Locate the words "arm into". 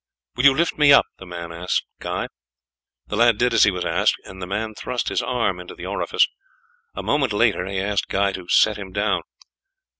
5.21-5.75